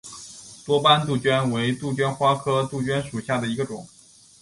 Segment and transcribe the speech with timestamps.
[0.65, 3.87] 多斑杜鹃为杜鹃花科杜鹃属下的一个种。